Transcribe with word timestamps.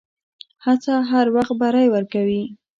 هڅه 0.65 0.93
هر 1.11 1.25
وخت 1.35 1.53
بری 1.61 1.87
ورکوي. 1.91 2.43